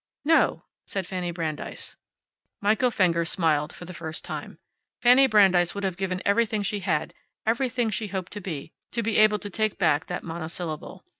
[0.25, 1.95] "No," said Fanny Brandeis.
[2.59, 4.57] Michael Fenger smiled for the first time.
[4.99, 7.13] Fanny Brandeis would have given everything she had,
[7.45, 11.05] everything she hoped to be, to be able to take back that monosyllable.